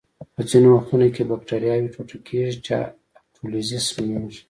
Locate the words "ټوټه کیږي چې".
1.93-2.71